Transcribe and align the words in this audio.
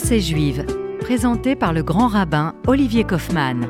Pensée 0.00 0.20
juive, 0.20 0.64
présentée 1.00 1.56
par 1.56 1.72
le 1.72 1.82
grand 1.82 2.06
rabbin 2.06 2.54
Olivier 2.68 3.02
Kaufmann. 3.02 3.68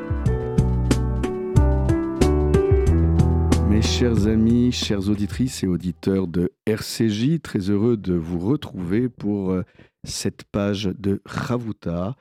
Mes 3.67 3.81
chers 3.81 4.27
amis, 4.27 4.71
chères 4.71 5.09
auditrices 5.09 5.63
et 5.63 5.67
auditeurs 5.67 6.27
de 6.27 6.51
RCJ, 6.67 7.41
très 7.41 7.71
heureux 7.71 7.97
de 7.97 8.13
vous 8.13 8.37
retrouver 8.37 9.09
pour 9.09 9.49
euh, 9.49 9.63
cette 10.03 10.43
page 10.43 10.91
de 10.99 11.19
Chavuta, 11.25 12.15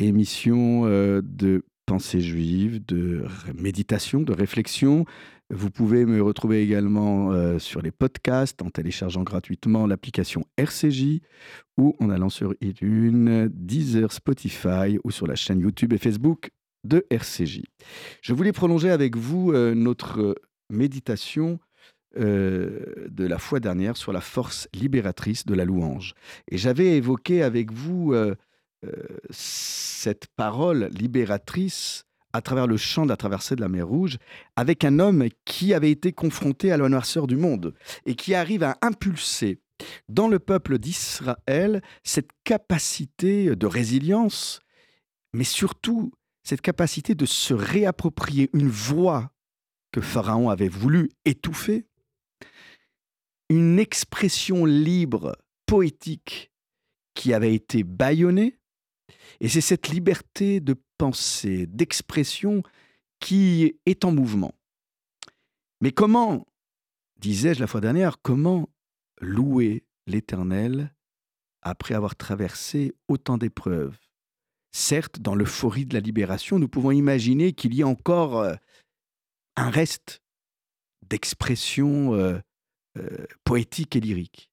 émission 0.00 0.82
euh, 0.86 1.22
de 1.22 1.62
pensée 1.86 2.20
juive, 2.20 2.84
de 2.84 3.26
méditation, 3.54 4.22
de 4.22 4.32
réflexion. 4.32 5.04
Vous 5.50 5.70
pouvez 5.70 6.06
me 6.06 6.20
retrouver 6.20 6.60
également 6.60 7.30
euh, 7.30 7.60
sur 7.60 7.80
les 7.80 7.92
podcasts 7.92 8.62
en 8.62 8.70
téléchargeant 8.70 9.22
gratuitement 9.22 9.86
l'application 9.86 10.44
RCJ 10.56 11.20
ou 11.76 11.94
en 12.00 12.10
allant 12.10 12.30
sur 12.30 12.54
iTunes, 12.60 13.48
Deezer, 13.52 14.10
Spotify 14.10 14.98
ou 15.04 15.12
sur 15.12 15.28
la 15.28 15.36
chaîne 15.36 15.60
YouTube 15.60 15.92
et 15.92 15.98
Facebook 15.98 16.50
de 16.82 17.06
RCJ. 17.10 17.62
Je 18.22 18.32
voulais 18.32 18.50
prolonger 18.50 18.90
avec 18.90 19.16
vous 19.16 19.52
euh, 19.52 19.74
notre 19.74 20.34
méditation 20.70 21.60
de 22.18 23.26
la 23.26 23.38
fois 23.38 23.60
dernière 23.60 23.98
sur 23.98 24.10
la 24.10 24.22
force 24.22 24.70
libératrice 24.72 25.44
de 25.44 25.52
la 25.52 25.66
louange. 25.66 26.14
Et 26.50 26.56
j'avais 26.56 26.96
évoqué 26.96 27.42
avec 27.42 27.70
vous 27.72 28.14
cette 29.28 30.26
parole 30.34 30.88
libératrice 30.94 32.05
à 32.36 32.42
travers 32.42 32.66
le 32.66 32.76
champ 32.76 33.04
de 33.04 33.08
la 33.08 33.16
traversée 33.16 33.56
de 33.56 33.60
la 33.60 33.68
mer 33.68 33.88
Rouge, 33.88 34.18
avec 34.56 34.84
un 34.84 34.98
homme 34.98 35.28
qui 35.44 35.74
avait 35.74 35.90
été 35.90 36.12
confronté 36.12 36.70
à 36.70 36.76
la 36.76 36.88
noirceur 36.88 37.26
du 37.26 37.36
monde 37.36 37.74
et 38.04 38.14
qui 38.14 38.34
arrive 38.34 38.62
à 38.62 38.76
impulser 38.82 39.60
dans 40.08 40.28
le 40.28 40.38
peuple 40.38 40.78
d'Israël 40.78 41.82
cette 42.04 42.30
capacité 42.44 43.56
de 43.56 43.66
résilience, 43.66 44.60
mais 45.32 45.44
surtout 45.44 46.12
cette 46.42 46.60
capacité 46.60 47.14
de 47.14 47.26
se 47.26 47.54
réapproprier 47.54 48.50
une 48.52 48.68
voix 48.68 49.32
que 49.92 50.00
Pharaon 50.00 50.50
avait 50.50 50.68
voulu 50.68 51.10
étouffer, 51.24 51.86
une 53.48 53.78
expression 53.78 54.64
libre, 54.64 55.36
poétique, 55.66 56.52
qui 57.14 57.32
avait 57.32 57.54
été 57.54 57.82
bâillonnée, 57.82 58.58
et 59.40 59.48
c'est 59.48 59.60
cette 59.60 59.88
liberté 59.88 60.60
de 60.60 60.76
pensée, 60.98 61.66
d'expression 61.66 62.62
qui 63.20 63.76
est 63.86 64.04
en 64.04 64.12
mouvement. 64.12 64.54
Mais 65.80 65.92
comment, 65.92 66.46
disais-je 67.18 67.60
la 67.60 67.66
fois 67.66 67.80
dernière, 67.80 68.20
comment 68.22 68.68
louer 69.20 69.84
l'Éternel 70.06 70.94
après 71.62 71.94
avoir 71.94 72.16
traversé 72.16 72.94
autant 73.08 73.38
d'épreuves? 73.38 73.98
Certes, 74.72 75.20
dans 75.20 75.34
l'euphorie 75.34 75.86
de 75.86 75.94
la 75.94 76.00
libération, 76.00 76.58
nous 76.58 76.68
pouvons 76.68 76.90
imaginer 76.90 77.52
qu'il 77.52 77.74
y 77.74 77.82
a 77.82 77.88
encore 77.88 78.38
euh, 78.38 78.54
un 79.56 79.70
reste 79.70 80.22
d'expression 81.08 82.14
euh, 82.14 82.38
euh, 82.98 83.26
poétique 83.44 83.96
et 83.96 84.00
lyrique. 84.00 84.50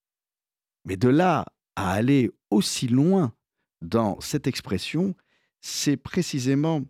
Mais 0.86 0.98
de 0.98 1.10
là 1.10 1.46
à 1.76 1.92
aller 1.92 2.32
aussi 2.50 2.88
loin 2.88 3.34
dans 3.82 4.20
cette 4.22 4.48
expression, 4.48 5.16
c'est 5.64 5.97
précisément 5.97 6.83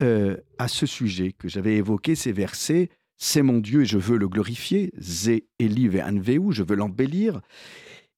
à 0.00 0.68
ce 0.68 0.86
sujet 0.86 1.32
que 1.32 1.48
j'avais 1.48 1.76
évoqué 1.76 2.16
ces 2.16 2.32
versets. 2.32 2.90
C'est 3.16 3.42
mon 3.42 3.58
Dieu 3.58 3.82
et 3.82 3.86
je 3.86 3.98
veux 3.98 4.16
le 4.18 4.28
glorifier. 4.28 4.90
Zé 4.98 5.46
Elive 5.58 6.02
Anveu, 6.04 6.50
je 6.50 6.62
veux 6.62 6.76
l'embellir. 6.76 7.40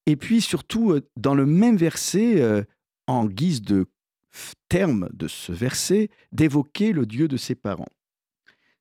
Et 0.06 0.16
puis 0.16 0.40
surtout, 0.40 0.98
dans 1.16 1.34
le 1.34 1.44
même 1.44 1.76
verset, 1.76 2.64
en 3.06 3.26
guise 3.26 3.60
de 3.60 3.86
terme 4.68 5.08
de 5.12 5.28
ce 5.28 5.52
verset, 5.52 6.10
d'évoquer 6.32 6.92
le 6.92 7.04
Dieu 7.04 7.28
de 7.28 7.36
ses 7.36 7.54
parents. 7.54 7.92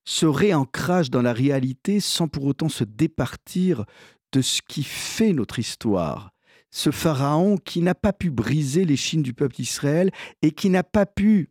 Ce 0.06 0.26
réancrage 0.26 1.10
dans 1.10 1.22
la 1.22 1.34
réalité 1.34 2.00
sans 2.00 2.28
pour 2.28 2.46
autant 2.46 2.70
se 2.70 2.84
départir 2.84 3.86
de 4.32 4.42
ce 4.42 4.62
qui 4.62 4.84
fait 4.84 5.34
notre 5.34 5.60
histoire, 5.60 6.32
ce 6.70 6.92
Pharaon 6.92 7.58
qui 7.58 7.82
n'a 7.82 7.96
pas 7.96 8.14
pu 8.14 8.30
briser 8.30 8.86
les 8.86 8.98
chines 8.98 9.24
du 9.24 9.34
peuple 9.34 9.56
d'Israël 9.56 10.12
et 10.42 10.52
qui 10.52 10.70
n'a 10.70 10.84
pas 10.84 11.06
pu 11.06 11.50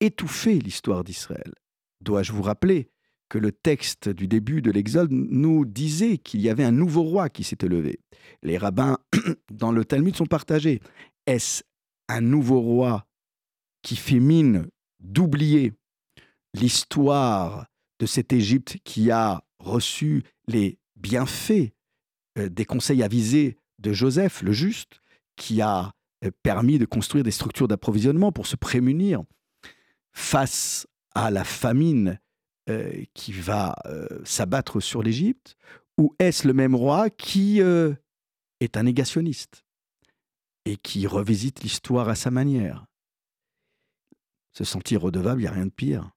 étouffer 0.00 0.58
l'histoire 0.58 1.04
d'Israël. 1.04 1.52
Dois-je 2.00 2.32
vous 2.32 2.42
rappeler 2.42 2.90
que 3.28 3.38
le 3.38 3.52
texte 3.52 4.08
du 4.08 4.26
début 4.26 4.60
de 4.60 4.70
l'Exode 4.70 5.12
nous 5.12 5.64
disait 5.64 6.18
qu'il 6.18 6.40
y 6.40 6.50
avait 6.50 6.64
un 6.64 6.72
nouveau 6.72 7.02
roi 7.02 7.28
qui 7.28 7.44
s'était 7.44 7.68
levé? 7.68 8.00
Les 8.42 8.58
rabbins 8.58 8.98
dans 9.50 9.72
le 9.72 9.84
Talmud 9.84 10.16
sont 10.16 10.26
partagés. 10.26 10.80
Est-ce 11.26 11.62
un 12.08 12.20
nouveau 12.20 12.60
roi 12.60 13.06
qui 13.82 13.96
fait 13.96 14.20
mine 14.20 14.68
d'oublier 15.00 15.72
l'histoire 16.54 17.66
de 17.98 18.06
cette 18.06 18.32
Égypte 18.32 18.78
qui 18.84 19.10
a 19.10 19.44
reçu 19.58 20.24
les 20.48 20.78
bienfaits 20.96 21.72
des 22.36 22.64
conseils 22.64 23.02
avisés 23.02 23.58
de 23.78 23.92
Joseph, 23.92 24.42
le 24.42 24.52
juste, 24.52 25.00
qui 25.36 25.60
a 25.60 25.92
euh, 26.24 26.30
permis 26.42 26.78
de 26.78 26.86
construire 26.86 27.24
des 27.24 27.30
structures 27.30 27.68
d'approvisionnement 27.68 28.32
pour 28.32 28.46
se 28.46 28.56
prémunir 28.56 29.22
face 30.12 30.86
à 31.14 31.30
la 31.30 31.44
famine 31.44 32.20
euh, 32.68 33.04
qui 33.14 33.32
va 33.32 33.74
s'abattre 34.24 34.80
sur 34.80 35.02
l'Égypte 35.02 35.56
Ou 35.98 36.14
est-ce 36.18 36.46
le 36.46 36.54
même 36.54 36.74
roi 36.74 37.10
qui 37.10 37.60
est 37.60 38.76
un 38.76 38.82
négationniste 38.82 39.64
et 40.64 40.76
qui 40.76 41.06
revisite 41.06 41.62
l'histoire 41.62 42.08
à 42.08 42.14
sa 42.14 42.30
manière? 42.30 42.86
Se 44.52 44.64
sentir 44.64 45.00
redevable, 45.00 45.40
il 45.40 45.44
n'y 45.44 45.48
a 45.48 45.52
rien 45.52 45.66
de 45.66 45.70
pire. 45.70 46.10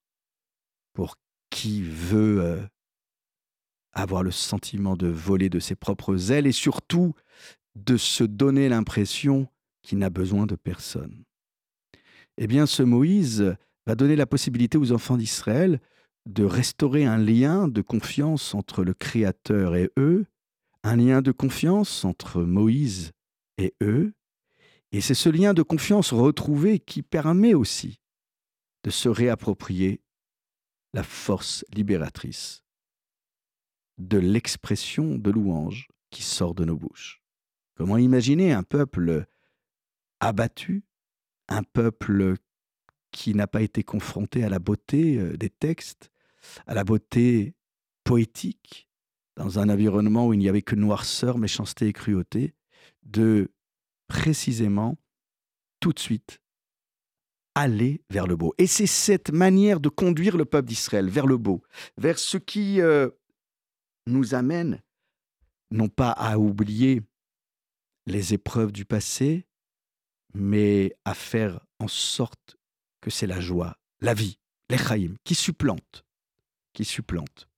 Pour 0.93 1.15
qui 1.49 1.81
veut 1.81 2.67
avoir 3.95 4.23
le 4.23 4.31
sentiment 4.31 4.95
de 4.95 5.07
voler 5.07 5.49
de 5.49 5.59
ses 5.59 5.75
propres 5.75 6.31
ailes 6.31 6.47
et 6.47 6.51
surtout 6.51 7.13
de 7.75 7.97
se 7.97 8.23
donner 8.23 8.69
l'impression 8.69 9.47
qu'il 9.81 9.97
n'a 9.97 10.09
besoin 10.09 10.45
de 10.45 10.55
personne. 10.55 11.23
Eh 12.37 12.47
bien, 12.47 12.65
ce 12.65 12.83
Moïse 12.83 13.55
va 13.87 13.95
donner 13.95 14.15
la 14.15 14.25
possibilité 14.25 14.77
aux 14.77 14.91
enfants 14.91 15.17
d'Israël 15.17 15.79
de 16.25 16.43
restaurer 16.43 17.05
un 17.05 17.17
lien 17.17 17.67
de 17.67 17.81
confiance 17.81 18.53
entre 18.53 18.83
le 18.83 18.93
Créateur 18.93 19.75
et 19.75 19.91
eux, 19.97 20.25
un 20.83 20.97
lien 20.97 21.21
de 21.21 21.31
confiance 21.31 22.03
entre 22.03 22.41
Moïse 22.41 23.11
et 23.57 23.73
eux, 23.81 24.13
et 24.91 25.01
c'est 25.01 25.13
ce 25.13 25.29
lien 25.29 25.53
de 25.53 25.61
confiance 25.61 26.13
retrouvé 26.13 26.79
qui 26.79 27.01
permet 27.01 27.53
aussi 27.53 27.99
de 28.83 28.89
se 28.89 29.09
réapproprier 29.09 30.01
la 30.93 31.03
force 31.03 31.65
libératrice 31.73 32.64
de 33.97 34.17
l'expression 34.17 35.15
de 35.15 35.31
louange 35.31 35.87
qui 36.09 36.23
sort 36.23 36.55
de 36.55 36.65
nos 36.65 36.77
bouches. 36.77 37.21
Comment 37.75 37.97
imaginer 37.97 38.53
un 38.53 38.63
peuple 38.63 39.25
abattu, 40.19 40.83
un 41.47 41.63
peuple 41.63 42.35
qui 43.11 43.33
n'a 43.33 43.47
pas 43.47 43.61
été 43.61 43.83
confronté 43.83 44.43
à 44.43 44.49
la 44.49 44.59
beauté 44.59 45.17
euh, 45.17 45.37
des 45.37 45.49
textes, 45.49 46.11
à 46.67 46.73
la 46.73 46.83
beauté 46.83 47.55
poétique, 48.03 48.89
dans 49.35 49.59
un 49.59 49.69
environnement 49.69 50.27
où 50.27 50.33
il 50.33 50.39
n'y 50.39 50.49
avait 50.49 50.61
que 50.61 50.75
noirceur, 50.75 51.37
méchanceté 51.37 51.87
et 51.87 51.93
cruauté, 51.93 52.53
de 53.03 53.51
précisément 54.07 54.97
tout 55.79 55.93
de 55.93 55.99
suite 55.99 56.41
aller 57.55 58.01
vers 58.09 58.27
le 58.27 58.35
beau. 58.35 58.53
Et 58.57 58.67
c'est 58.67 58.87
cette 58.87 59.31
manière 59.31 59.79
de 59.79 59.89
conduire 59.89 60.37
le 60.37 60.45
peuple 60.45 60.67
d'Israël 60.67 61.09
vers 61.09 61.25
le 61.25 61.37
beau, 61.37 61.61
vers 61.97 62.19
ce 62.19 62.37
qui 62.37 62.81
euh, 62.81 63.09
nous 64.05 64.35
amène 64.35 64.81
non 65.71 65.89
pas 65.89 66.11
à 66.11 66.37
oublier 66.37 67.01
les 68.05 68.33
épreuves 68.33 68.71
du 68.71 68.85
passé, 68.85 69.47
mais 70.33 70.95
à 71.05 71.13
faire 71.13 71.65
en 71.79 71.87
sorte 71.87 72.57
que 73.01 73.09
c'est 73.09 73.27
la 73.27 73.41
joie, 73.41 73.77
la 73.99 74.13
vie, 74.13 74.39
l'Echaïm, 74.69 75.17
qui 75.23 75.35
supplante, 75.35 76.05
qui 76.73 76.85
supplante 76.85 77.49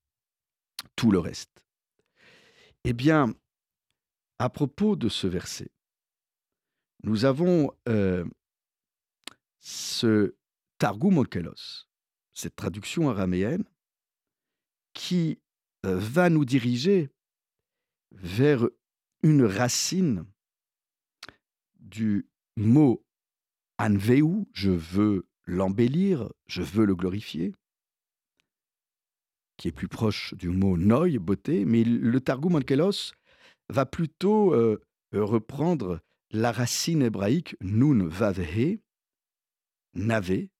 tout 0.96 1.12
le 1.12 1.20
reste. 1.20 1.64
Eh 2.84 2.94
bien, 2.94 3.34
à 4.40 4.50
propos 4.50 4.96
de 4.96 5.10
ce 5.10 5.28
verset, 5.28 5.72
nous 7.04 7.26
avons 7.26 7.72
euh, 7.90 8.26
ce 9.60 10.36
Targum 10.78 11.18
Okelos, 11.18 11.88
cette 12.34 12.56
traduction 12.56 13.10
araméenne, 13.10 13.66
qui 14.94 15.40
va 15.96 16.30
nous 16.30 16.46
diriger 16.46 17.10
vers 18.12 18.68
une 19.24 19.44
racine 19.44 20.26
du 21.80 22.28
mot 22.56 23.04
anveu, 23.78 24.46
je 24.54 24.72
veux 24.72 25.28
l'embellir, 25.46 26.32
je 26.48 26.62
veux 26.62 26.86
le 26.86 26.96
glorifier, 26.96 27.54
qui 29.58 29.68
est 29.68 29.72
plus 29.72 29.88
proche 29.88 30.34
du 30.36 30.50
mot 30.50 30.78
noi, 30.78 31.18
beauté, 31.20 31.66
mais 31.66 31.84
le 31.84 32.20
Targum 32.22 32.56
Ankelos 32.56 33.14
va 33.70 33.86
plutôt 33.86 34.54
euh, 34.54 34.82
reprendre 35.14 36.00
la 36.32 36.52
racine 36.52 37.02
hébraïque 37.02 37.56
nun 37.62 38.08
vavhe, 38.08 38.78
navé, 39.94 40.52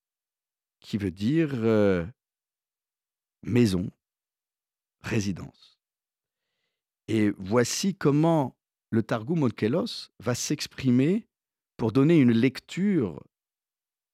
qui 0.80 0.98
veut 0.98 1.12
dire 1.12 1.52
euh, 1.54 2.06
maison, 3.44 3.92
résidence. 5.02 5.80
Et 7.08 7.32
voici 7.38 7.96
comment 7.96 8.58
le 8.90 9.04
Targum 9.04 9.44
Onkelos 9.44 10.10
va 10.20 10.36
s'exprimer 10.36 11.28
pour 11.78 11.92
donner 11.92 12.20
une 12.20 12.32
lecture 12.32 13.24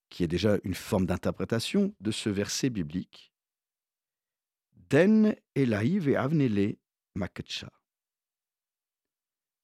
qui 0.10 0.24
est 0.24 0.28
déjà 0.28 0.58
une 0.64 0.76
forme 0.76 1.08
d'interprétation 1.08 1.96
de 2.00 2.12
ce 2.12 2.30
verset 2.30 2.70
biblique. 2.70 3.34
Den 4.90 5.36
Elaïv 5.56 6.08
et 6.08 6.16
Avnele 6.16 6.78
Maketcha. 7.16 7.72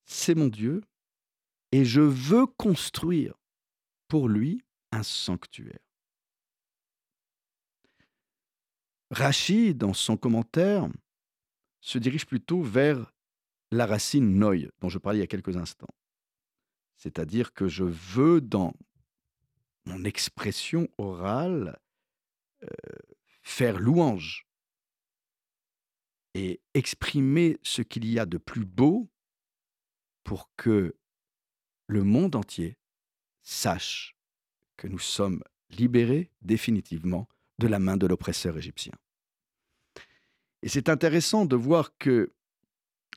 C'est 0.05 0.33
mon 0.33 0.47
Dieu, 0.47 0.81
et 1.71 1.85
je 1.85 2.01
veux 2.01 2.47
construire 2.47 3.35
pour 4.07 4.27
lui 4.27 4.63
un 4.91 5.03
sanctuaire. 5.03 5.77
Rachid, 9.11 9.77
dans 9.77 9.93
son 9.93 10.17
commentaire, 10.17 10.89
se 11.81 11.97
dirige 11.97 12.25
plutôt 12.25 12.61
vers 12.61 13.13
la 13.71 13.85
racine 13.85 14.37
noï, 14.37 14.69
dont 14.79 14.89
je 14.89 14.97
parlais 14.97 15.19
il 15.19 15.21
y 15.21 15.23
a 15.23 15.27
quelques 15.27 15.57
instants. 15.57 15.93
C'est-à-dire 16.95 17.53
que 17.53 17.67
je 17.67 17.83
veux, 17.83 18.41
dans 18.41 18.73
mon 19.85 20.03
expression 20.03 20.89
orale, 20.97 21.79
euh, 22.63 22.67
faire 23.41 23.79
louange 23.79 24.45
et 26.33 26.61
exprimer 26.73 27.57
ce 27.63 27.81
qu'il 27.81 28.05
y 28.05 28.19
a 28.19 28.25
de 28.25 28.37
plus 28.37 28.65
beau 28.65 29.09
pour 30.23 30.51
que 30.57 30.95
le 31.87 32.03
monde 32.03 32.35
entier 32.35 32.77
sache 33.41 34.15
que 34.77 34.87
nous 34.87 34.99
sommes 34.99 35.43
libérés 35.69 36.31
définitivement 36.41 37.27
de 37.57 37.67
la 37.67 37.79
main 37.79 37.97
de 37.97 38.07
l'oppresseur 38.07 38.57
égyptien. 38.57 38.93
Et 40.61 40.69
c'est 40.69 40.89
intéressant 40.89 41.45
de 41.45 41.55
voir 41.55 41.97
que 41.97 42.33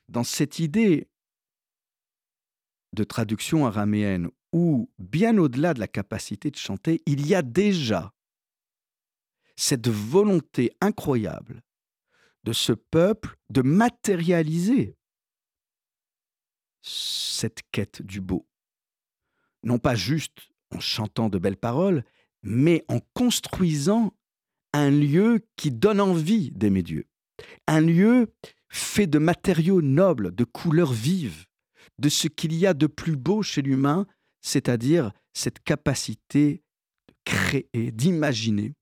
dans 0.07 0.23
cette 0.23 0.59
idée 0.59 1.09
de 2.93 3.03
traduction 3.03 3.65
araméenne, 3.65 4.29
où 4.51 4.89
bien 4.99 5.37
au-delà 5.37 5.73
de 5.73 5.79
la 5.79 5.87
capacité 5.87 6.51
de 6.51 6.57
chanter, 6.57 7.01
il 7.05 7.27
y 7.27 7.35
a 7.35 7.41
déjà 7.41 8.13
cette 9.55 9.87
volonté 9.87 10.71
incroyable 10.79 11.63
de 12.43 12.53
ce 12.53 12.73
peuple 12.73 13.35
de 13.49 13.61
matérialiser 13.61 14.95
cette 16.81 17.61
quête 17.71 18.01
du 18.01 18.21
beau. 18.21 18.47
Non 19.63 19.79
pas 19.79 19.95
juste 19.95 20.49
en 20.71 20.79
chantant 20.79 21.29
de 21.29 21.39
belles 21.39 21.57
paroles, 21.57 22.03
mais 22.41 22.83
en 22.89 22.99
construisant 23.13 24.13
un 24.73 24.89
lieu 24.89 25.47
qui 25.55 25.71
donne 25.71 26.01
envie 26.01 26.51
d'aimer 26.51 26.83
Dieu. 26.83 27.07
Un 27.67 27.81
lieu 27.81 28.33
fait 28.69 29.07
de 29.07 29.19
matériaux 29.19 29.81
nobles, 29.81 30.33
de 30.33 30.43
couleurs 30.43 30.93
vives, 30.93 31.45
de 31.99 32.09
ce 32.09 32.27
qu'il 32.27 32.53
y 32.53 32.65
a 32.65 32.73
de 32.73 32.87
plus 32.87 33.15
beau 33.15 33.43
chez 33.43 33.61
l'humain, 33.61 34.07
c'est-à-dire 34.41 35.11
cette 35.33 35.59
capacité 35.63 36.63
de 37.07 37.13
créer, 37.25 37.69
d'imaginer 37.91 38.73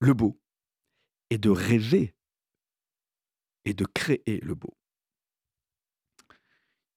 le 0.00 0.14
beau 0.14 0.40
et 1.30 1.38
de 1.38 1.50
rêver 1.50 2.14
et 3.64 3.74
de 3.74 3.84
créer 3.84 4.40
le 4.42 4.54
beau. 4.54 4.76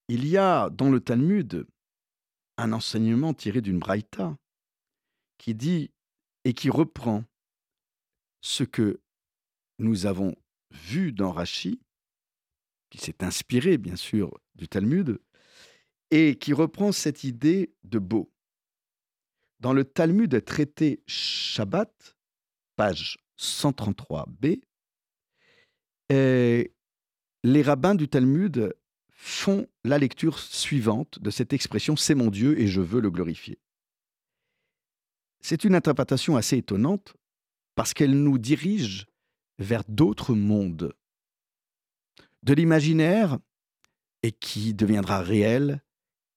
Il 0.09 0.27
y 0.27 0.37
a 0.37 0.69
dans 0.69 0.89
le 0.89 0.99
Talmud 0.99 1.67
un 2.57 2.73
enseignement 2.73 3.33
tiré 3.33 3.61
d'une 3.61 3.79
braïta 3.79 4.37
qui 5.37 5.53
dit 5.53 5.91
et 6.43 6.53
qui 6.53 6.69
reprend 6.69 7.23
ce 8.41 8.63
que 8.63 9.01
nous 9.79 10.05
avons 10.05 10.35
vu 10.71 11.11
dans 11.11 11.31
Rachi, 11.31 11.79
qui 12.89 12.97
s'est 12.97 13.23
inspiré 13.23 13.77
bien 13.77 13.95
sûr 13.95 14.37
du 14.55 14.67
Talmud, 14.67 15.19
et 16.11 16.35
qui 16.35 16.53
reprend 16.53 16.91
cette 16.91 17.23
idée 17.23 17.73
de 17.83 17.99
beau. 17.99 18.31
Dans 19.59 19.73
le 19.73 19.83
Talmud 19.83 20.43
traité 20.45 21.01
Shabbat, 21.07 22.17
page 22.75 23.17
133b, 23.39 24.61
les 26.09 27.61
rabbins 27.61 27.95
du 27.95 28.07
Talmud 28.07 28.73
font 29.09 29.67
la 29.83 29.97
lecture 29.97 30.39
suivante 30.39 31.19
de 31.19 31.29
cette 31.29 31.53
expression 31.53 31.95
C'est 31.95 32.15
mon 32.15 32.29
Dieu 32.29 32.59
et 32.59 32.67
je 32.67 32.81
veux 32.81 33.01
le 33.01 33.11
glorifier. 33.11 33.59
C'est 35.41 35.63
une 35.63 35.75
interprétation 35.75 36.35
assez 36.35 36.57
étonnante 36.57 37.15
parce 37.75 37.93
qu'elle 37.93 38.21
nous 38.21 38.37
dirige 38.37 39.07
vers 39.59 39.83
d'autres 39.87 40.33
mondes, 40.33 40.93
de 42.43 42.53
l'imaginaire 42.53 43.37
et 44.23 44.31
qui 44.31 44.73
deviendra 44.73 45.21
réel 45.21 45.83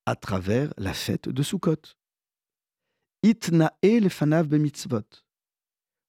à 0.06 0.16
travers 0.16 0.72
la 0.76 0.94
fête 0.94 1.28
de 1.28 1.42
Sukkot. 1.42 1.94
Itna 3.22 3.72
le 3.82 4.08
fanav 4.08 4.48
bemitzvot. 4.48 5.04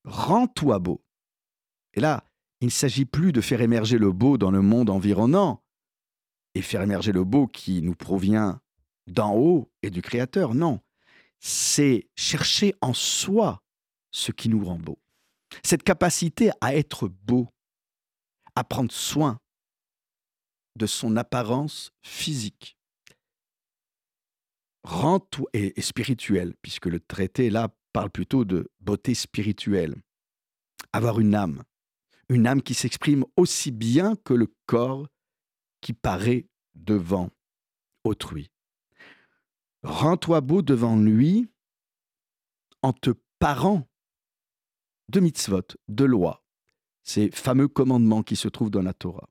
Rends-toi 0.05 0.79
beau. 0.79 1.03
Et 1.93 1.99
là, 1.99 2.23
il 2.61 2.67
ne 2.67 2.71
s'agit 2.71 3.05
plus 3.05 3.31
de 3.31 3.41
faire 3.41 3.61
émerger 3.61 3.97
le 3.97 4.11
beau 4.11 4.37
dans 4.37 4.51
le 4.51 4.61
monde 4.61 4.89
environnant 4.89 5.63
et 6.55 6.61
faire 6.61 6.81
émerger 6.81 7.11
le 7.11 7.23
beau 7.23 7.47
qui 7.47 7.81
nous 7.81 7.95
provient 7.95 8.61
d'en 9.07 9.35
haut 9.35 9.71
et 9.81 9.89
du 9.89 10.01
Créateur. 10.01 10.53
Non, 10.53 10.79
c'est 11.39 12.09
chercher 12.15 12.75
en 12.81 12.93
soi 12.93 13.63
ce 14.11 14.31
qui 14.31 14.49
nous 14.49 14.63
rend 14.63 14.77
beau. 14.77 14.99
Cette 15.63 15.83
capacité 15.83 16.51
à 16.61 16.75
être 16.75 17.07
beau, 17.07 17.49
à 18.55 18.63
prendre 18.63 18.91
soin 18.91 19.39
de 20.77 20.85
son 20.85 21.17
apparence 21.17 21.91
physique, 22.01 22.77
rend 24.83 25.19
et, 25.53 25.77
et 25.77 25.81
spirituelle, 25.81 26.55
puisque 26.61 26.87
le 26.87 26.99
traité 26.99 27.49
là 27.49 27.69
parle 27.93 28.09
plutôt 28.09 28.45
de 28.45 28.71
beauté 28.79 29.13
spirituelle. 29.13 29.95
Avoir 30.93 31.19
une 31.19 31.35
âme, 31.35 31.63
une 32.29 32.47
âme 32.47 32.61
qui 32.61 32.73
s'exprime 32.73 33.25
aussi 33.35 33.71
bien 33.71 34.15
que 34.15 34.33
le 34.33 34.53
corps 34.65 35.07
qui 35.81 35.93
paraît 35.93 36.47
devant 36.75 37.29
autrui. 38.03 38.49
Rends-toi 39.83 40.41
beau 40.41 40.61
devant 40.61 40.95
lui 40.95 41.49
en 42.81 42.93
te 42.93 43.11
parant 43.39 43.87
de 45.11 45.19
mitzvot, 45.19 45.77
de 45.87 46.05
lois, 46.05 46.43
ces 47.03 47.29
fameux 47.31 47.67
commandements 47.67 48.23
qui 48.23 48.35
se 48.35 48.47
trouvent 48.47 48.71
dans 48.71 48.81
la 48.81 48.93
Torah. 48.93 49.29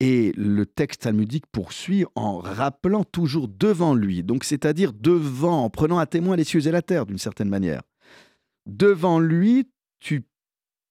Et 0.00 0.32
le 0.32 0.64
texte 0.64 1.02
talmudique 1.02 1.46
poursuit 1.46 2.06
en 2.14 2.38
rappelant 2.38 3.04
toujours 3.04 3.48
devant 3.48 3.94
lui, 3.94 4.24
donc 4.24 4.44
c'est-à-dire 4.44 4.94
devant, 4.94 5.64
en 5.64 5.70
prenant 5.70 5.98
à 5.98 6.06
témoin 6.06 6.36
les 6.36 6.44
cieux 6.44 6.66
et 6.66 6.70
la 6.70 6.82
terre 6.82 7.04
d'une 7.04 7.18
certaine 7.18 7.50
manière. 7.50 7.82
Devant 8.66 9.20
lui, 9.20 9.70
tu 9.98 10.26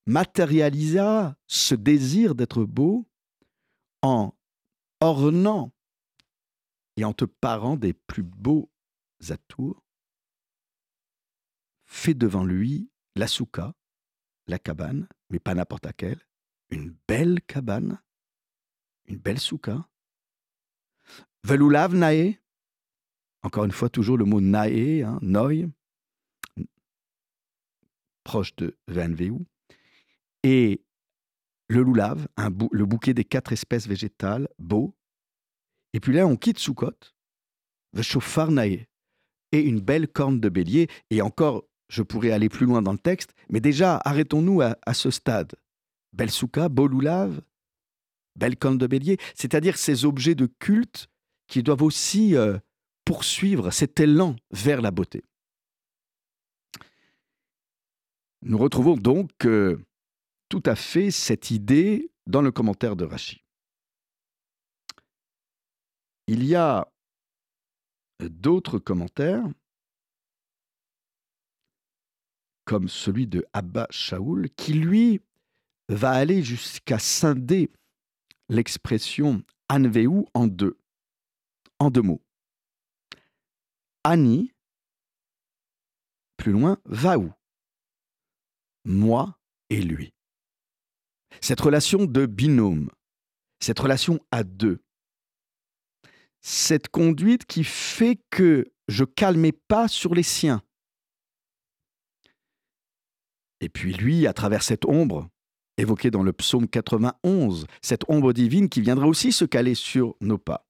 matérialisas 0.06 1.36
ce 1.48 1.76
désir 1.76 2.36
d'être 2.36 2.64
beau 2.64 3.08
en 4.04 4.34
ornant 5.02 5.72
et 6.98 7.04
en 7.06 7.14
te 7.14 7.26
parant 7.26 7.78
des 7.78 7.94
plus 7.94 8.24
beaux 8.24 8.70
atours, 9.30 9.84
fais 11.90 12.14
devant 12.14 12.46
lui 12.46 12.90
la 13.16 13.28
souka, 13.28 13.74
la 14.48 14.60
cabane, 14.60 15.08
mais 15.30 15.40
pas 15.40 15.56
n'importe 15.56 15.86
laquelle, 15.86 16.22
une 16.70 16.96
belle 17.08 17.42
cabane, 17.42 18.02
une 19.06 19.18
belle 19.18 19.40
souka. 19.40 19.90
Velulav 21.44 21.96
nae, 21.96 22.36
encore 23.42 23.66
une 23.66 23.72
fois 23.72 23.90
toujours 23.90 24.18
le 24.18 24.26
mot 24.26 24.40
nae, 24.40 25.04
hein, 25.04 25.20
noi, 25.22 25.68
proche 28.24 28.56
de 28.56 28.78
venveu, 28.88 29.34
et 30.44 30.86
le 31.68 31.82
loulav, 31.82 32.28
le 32.72 32.86
bouquet 32.86 33.14
des 33.14 33.26
quatre 33.26 33.52
espèces 33.52 33.88
végétales, 33.88 34.48
beau, 34.58 34.96
et 35.94 36.00
puis 36.00 36.14
là, 36.14 36.28
on 36.28 36.36
quitte 36.36 36.60
Soukot, 36.60 36.94
Veshofarnae, 37.94 38.86
et 39.52 39.62
une 39.62 39.80
belle 39.80 40.08
corne 40.08 40.40
de 40.40 40.50
bélier. 40.50 40.88
Et 41.10 41.22
encore, 41.22 41.64
je 41.90 42.04
pourrais 42.04 42.32
aller 42.32 42.50
plus 42.50 42.66
loin 42.66 42.82
dans 42.82 42.94
le 42.94 43.00
texte, 43.00 43.34
mais 43.50 43.60
déjà, 43.60 44.00
arrêtons-nous 44.06 44.62
à, 44.62 44.94
ce 44.94 45.12
stade. 45.12 45.56
Belle 46.14 46.32
souka, 46.32 46.70
beau 46.70 46.88
de 46.88 48.88
bélier, 48.88 49.18
c'est-à-dire 49.36 49.78
ces 49.78 50.06
objets 50.06 50.36
de 50.36 50.46
culte 50.46 51.10
qui 51.48 51.64
doivent 51.64 51.82
aussi 51.82 52.36
euh, 52.36 52.58
poursuivre 53.06 53.72
cet 53.72 54.00
élan 54.00 54.36
vers 54.52 54.82
la 54.82 54.92
beauté. 54.92 55.24
Nous 58.42 58.58
retrouvons 58.58 58.96
donc 58.96 59.46
euh, 59.46 59.84
tout 60.48 60.64
à 60.66 60.76
fait 60.76 61.12
cette 61.12 61.52
idée 61.52 62.12
dans 62.28 62.42
le 62.42 62.52
commentaire 62.52 62.96
de 62.96 63.06
Rachid. 63.06 63.40
Il 66.28 66.46
y 66.46 66.56
a 66.56 66.88
d'autres 68.22 68.78
commentaires, 68.78 69.44
comme 72.70 72.88
celui 72.88 73.26
de 73.26 73.44
Abba 73.52 73.88
Shaoul, 73.90 74.48
qui 74.52 74.74
lui 74.74 75.22
va 75.88 76.12
aller 76.12 76.44
jusqu'à 76.44 77.00
scinder 77.00 77.72
l'expression 78.48 79.44
Anveu 79.70 80.08
en 80.36 80.46
deux, 80.46 80.78
en 81.80 81.90
deux 81.90 82.04
mots. 82.04 82.22
Ani, 84.04 84.54
plus 86.38 86.52
loin, 86.52 86.78
va 86.86 87.18
où 87.18 87.34
Moi 88.86 89.36
et 89.72 89.82
lui. 89.82 90.14
Cette 91.42 91.62
relation 91.62 92.06
de 92.06 92.28
binôme, 92.28 92.92
cette 93.60 93.80
relation 93.80 94.20
à 94.30 94.44
deux, 94.44 94.84
cette 96.42 96.90
conduite 96.90 97.46
qui 97.46 97.64
fait 97.64 98.20
que 98.30 98.72
je 98.88 99.06
calmais 99.06 99.54
pas 99.54 99.88
sur 99.88 100.14
les 100.14 100.22
siens. 100.22 100.62
Et 103.61 103.69
puis 103.69 103.93
lui, 103.93 104.27
à 104.27 104.33
travers 104.33 104.63
cette 104.63 104.85
ombre, 104.85 105.29
évoquée 105.77 106.11
dans 106.11 106.23
le 106.23 106.33
psaume 106.33 106.69
91, 106.69 107.67
cette 107.83 108.05
ombre 108.09 108.33
divine 108.33 108.69
qui 108.69 108.81
viendra 108.81 109.07
aussi 109.07 109.33
se 109.33 109.45
caler 109.45 109.75
sur 109.75 110.17
nos 110.21 110.39
pas. 110.39 110.67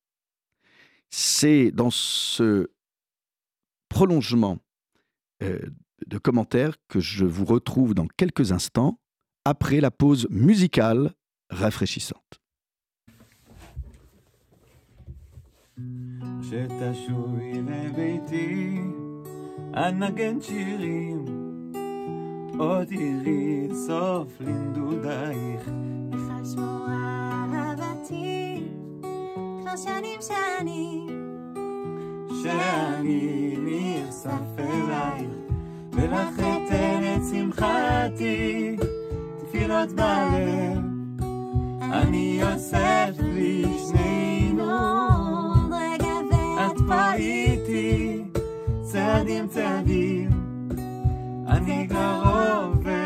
C'est 1.11 1.71
dans 1.71 1.91
ce 1.91 2.71
prolongement 3.89 4.59
euh, 5.43 5.59
de 6.07 6.19
commentaires 6.19 6.77
que 6.89 7.01
je 7.01 7.25
vous 7.25 7.45
retrouve 7.45 7.95
dans 7.95 8.07
quelques 8.17 8.53
instants, 8.53 8.99
après 9.45 9.81
la 9.81 9.91
pause 9.91 10.27
musicale 10.31 11.13
rafraîchissante. 11.51 12.41
שתשובי 16.43 17.53
לביתי, 17.63 18.81
אנגן 19.77 20.41
שירים, 20.41 21.38
עוד 22.60 22.88
תראי 22.88 23.68
סוף 23.88 24.28
לנדודייך. 24.40 25.70
איך 26.14 26.22
שמוע 26.54 26.88
אהבתי, 27.54 28.64
כבר 29.62 29.76
שנים 29.76 30.20
שנים, 30.22 31.08
שאני 32.44 33.56
נחשף 33.58 34.60
אלייך, 34.60 35.32
ולך 35.94 36.40
אתן 36.40 37.02
את 37.16 37.22
שמחתי, 37.32 38.76
תפילות 39.40 39.92
בלב, 39.92 40.84
אני 41.82 42.42
אוסף 42.44 43.10
לי 43.20 43.64
שנינו. 43.90 44.74
רגע 45.72 46.14
את 46.66 46.78
פה 46.88 47.14
איתי, 47.14 48.24
צעדים 48.82 49.48
צעדים, 49.48 50.09
think 51.70 51.92
I'll 51.94 52.72
over. 52.72 52.99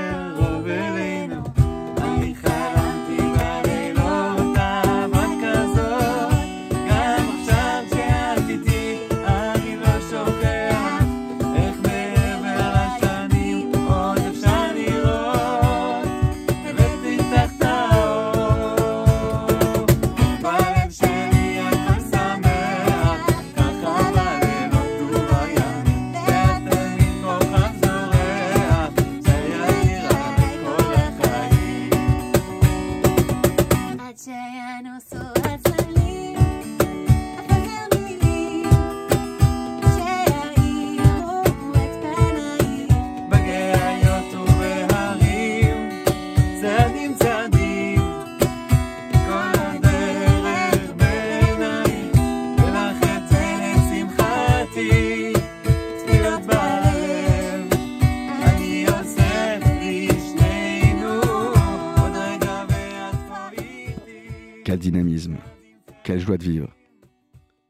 De 66.37 66.43
vivre. 66.43 66.75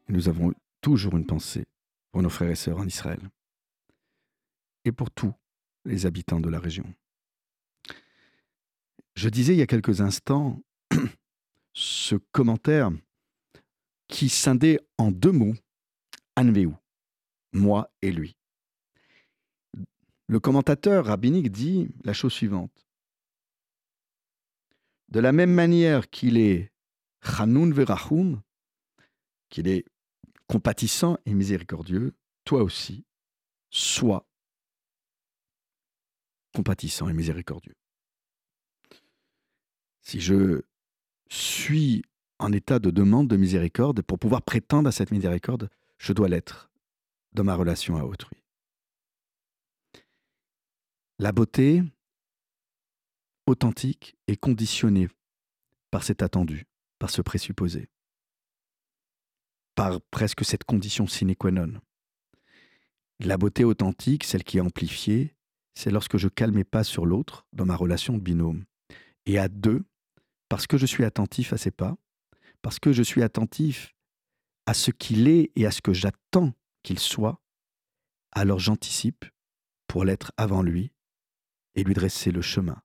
Nous 0.08 0.28
avons 0.28 0.52
toujours 0.80 1.16
une 1.16 1.26
pensée 1.26 1.64
pour 2.12 2.22
nos 2.22 2.30
frères 2.30 2.50
et 2.50 2.56
sœurs 2.56 2.78
en 2.78 2.86
Israël 2.86 3.20
et 4.84 4.92
pour 4.92 5.10
tous 5.10 5.32
les 5.84 6.06
habitants 6.06 6.40
de 6.40 6.48
la 6.48 6.58
région. 6.58 6.84
Je 9.14 9.28
disais 9.28 9.54
il 9.54 9.58
y 9.58 9.62
a 9.62 9.66
quelques 9.66 10.00
instants 10.00 10.60
ce 11.72 12.16
commentaire 12.32 12.90
qui 14.08 14.28
scindait 14.28 14.80
en 14.98 15.10
deux 15.10 15.32
mots 15.32 15.54
Anveu, 16.36 16.72
moi 17.52 17.90
et 18.02 18.10
lui. 18.10 18.36
Le 20.26 20.40
commentateur 20.40 21.06
rabbinique 21.06 21.52
dit 21.52 21.88
la 22.02 22.12
chose 22.12 22.32
suivante. 22.32 22.88
De 25.10 25.20
la 25.20 25.30
même 25.30 25.52
manière 25.52 26.10
qu'il 26.10 26.38
est 26.38 26.72
Chanoun 27.22 27.72
Verachum, 27.72 28.42
qu'il 29.54 29.68
est 29.68 29.84
compatissant 30.48 31.16
et 31.26 31.32
miséricordieux, 31.32 32.12
toi 32.44 32.64
aussi, 32.64 33.06
sois 33.70 34.26
compatissant 36.52 37.08
et 37.08 37.12
miséricordieux. 37.12 37.76
Si 40.02 40.20
je 40.20 40.62
suis 41.28 42.02
en 42.40 42.52
état 42.52 42.80
de 42.80 42.90
demande 42.90 43.28
de 43.28 43.36
miséricorde, 43.36 44.02
pour 44.02 44.18
pouvoir 44.18 44.42
prétendre 44.42 44.88
à 44.88 44.92
cette 44.92 45.12
miséricorde, 45.12 45.70
je 45.98 46.12
dois 46.12 46.28
l'être 46.28 46.68
dans 47.32 47.44
ma 47.44 47.54
relation 47.54 47.96
à 47.96 48.02
autrui. 48.02 48.42
La 51.20 51.30
beauté 51.30 51.80
authentique 53.46 54.16
est 54.26 54.36
conditionnée 54.36 55.08
par 55.92 56.02
cet 56.02 56.22
attendu, 56.22 56.66
par 56.98 57.10
ce 57.10 57.22
présupposé, 57.22 57.88
par 59.74 60.00
presque 60.00 60.44
cette 60.44 60.64
condition 60.64 61.06
sine 61.06 61.34
qua 61.34 61.50
non. 61.50 61.80
La 63.20 63.36
beauté 63.36 63.64
authentique, 63.64 64.24
celle 64.24 64.44
qui 64.44 64.58
est 64.58 64.62
amplifiée, 64.62 65.34
c'est 65.74 65.90
lorsque 65.90 66.16
je 66.16 66.28
calme 66.28 66.64
pas 66.64 66.84
sur 66.84 67.06
l'autre 67.06 67.46
dans 67.52 67.66
ma 67.66 67.76
relation 67.76 68.14
de 68.14 68.22
binôme. 68.22 68.64
Et 69.26 69.38
à 69.38 69.48
deux, 69.48 69.84
parce 70.48 70.66
que 70.66 70.78
je 70.78 70.86
suis 70.86 71.04
attentif 71.04 71.52
à 71.52 71.56
ses 71.56 71.70
pas, 71.70 71.96
parce 72.62 72.78
que 72.78 72.92
je 72.92 73.02
suis 73.02 73.22
attentif 73.22 73.94
à 74.66 74.74
ce 74.74 74.90
qu'il 74.90 75.28
est 75.28 75.52
et 75.56 75.66
à 75.66 75.70
ce 75.70 75.82
que 75.82 75.92
j'attends 75.92 76.52
qu'il 76.82 76.98
soit, 76.98 77.40
alors 78.32 78.58
j'anticipe 78.58 79.24
pour 79.86 80.04
l'être 80.04 80.32
avant 80.36 80.62
lui 80.62 80.92
et 81.74 81.84
lui 81.84 81.94
dresser 81.94 82.30
le 82.30 82.42
chemin 82.42 82.80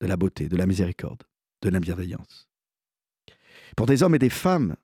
de 0.00 0.06
la 0.06 0.16
beauté, 0.16 0.48
de 0.48 0.56
la 0.56 0.66
miséricorde, 0.66 1.22
de 1.62 1.68
la 1.68 1.80
bienveillance. 1.80 2.48
Pour 3.76 3.86
des 3.86 4.02
hommes 4.02 4.14
et 4.14 4.18
des 4.18 4.30
femmes 4.30 4.76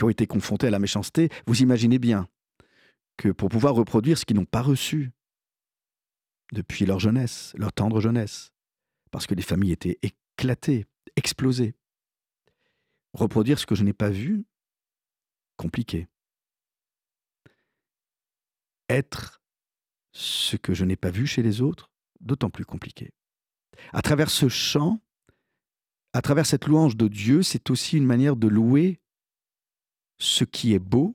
qui 0.00 0.04
ont 0.04 0.08
été 0.08 0.26
confrontés 0.26 0.66
à 0.66 0.70
la 0.70 0.78
méchanceté, 0.78 1.28
vous 1.46 1.60
imaginez 1.60 1.98
bien 1.98 2.26
que 3.18 3.28
pour 3.28 3.50
pouvoir 3.50 3.74
reproduire 3.74 4.16
ce 4.16 4.24
qu'ils 4.24 4.36
n'ont 4.36 4.46
pas 4.46 4.62
reçu 4.62 5.10
depuis 6.52 6.86
leur 6.86 6.98
jeunesse, 6.98 7.52
leur 7.58 7.70
tendre 7.70 8.00
jeunesse, 8.00 8.50
parce 9.10 9.26
que 9.26 9.34
les 9.34 9.42
familles 9.42 9.72
étaient 9.72 9.98
éclatées, 10.00 10.86
explosées, 11.16 11.74
reproduire 13.12 13.58
ce 13.58 13.66
que 13.66 13.74
je 13.74 13.84
n'ai 13.84 13.92
pas 13.92 14.08
vu, 14.08 14.46
compliqué. 15.58 16.08
Être 18.88 19.42
ce 20.12 20.56
que 20.56 20.72
je 20.72 20.86
n'ai 20.86 20.96
pas 20.96 21.10
vu 21.10 21.26
chez 21.26 21.42
les 21.42 21.60
autres, 21.60 21.90
d'autant 22.20 22.48
plus 22.48 22.64
compliqué. 22.64 23.12
À 23.92 24.00
travers 24.00 24.30
ce 24.30 24.48
chant, 24.48 24.98
à 26.14 26.22
travers 26.22 26.46
cette 26.46 26.66
louange 26.68 26.96
de 26.96 27.06
Dieu, 27.06 27.42
c'est 27.42 27.68
aussi 27.68 27.98
une 27.98 28.06
manière 28.06 28.36
de 28.36 28.48
louer 28.48 28.98
ce 30.20 30.44
qui 30.44 30.74
est 30.74 30.78
beau, 30.78 31.14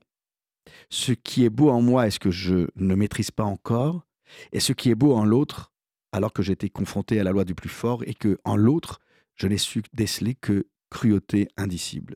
ce 0.89 1.13
qui 1.13 1.45
est 1.45 1.50
beau 1.50 1.69
en 1.69 1.81
moi 1.81 2.07
est 2.07 2.12
ce 2.12 2.19
que 2.19 2.31
je 2.31 2.67
ne 2.75 2.95
maîtrise 2.95 3.31
pas 3.31 3.43
encore, 3.43 4.05
et 4.51 4.59
ce 4.59 4.74
qui 4.74 4.89
est 4.89 4.95
beau 4.95 5.13
en 5.13 5.24
l'autre, 5.24 5.71
alors 6.12 6.33
que 6.33 6.41
j'étais 6.41 6.69
confronté 6.69 7.19
à 7.19 7.24
la 7.24 7.31
loi 7.31 7.45
du 7.45 7.55
plus 7.55 7.69
fort 7.69 8.03
et 8.05 8.13
que 8.13 8.39
en 8.43 8.55
l'autre, 8.55 9.00
je 9.35 9.47
n'ai 9.47 9.57
su 9.57 9.83
déceler 9.93 10.33
que 10.35 10.67
cruauté 10.89 11.47
indicible. 11.55 12.15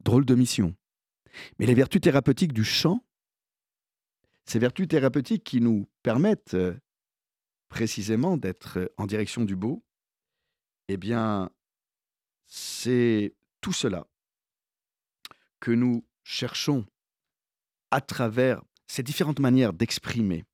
Drôle 0.00 0.24
de 0.24 0.34
mission. 0.34 0.74
Mais 1.58 1.66
les 1.66 1.74
vertus 1.74 2.00
thérapeutiques 2.00 2.52
du 2.52 2.64
chant, 2.64 3.04
ces 4.46 4.58
vertus 4.58 4.88
thérapeutiques 4.88 5.44
qui 5.44 5.60
nous 5.60 5.88
permettent 6.02 6.54
euh, 6.54 6.74
précisément 7.68 8.36
d'être 8.36 8.92
en 8.96 9.06
direction 9.06 9.44
du 9.44 9.56
beau, 9.56 9.84
eh 10.88 10.96
bien, 10.96 11.50
c'est 12.46 13.34
tout 13.60 13.72
cela 13.72 14.06
que 15.62 15.70
nous 15.70 16.04
cherchons 16.24 16.84
à 17.92 18.00
travers 18.00 18.62
ces 18.88 19.04
différentes 19.04 19.38
manières 19.38 19.72
d'exprimer, 19.72 20.44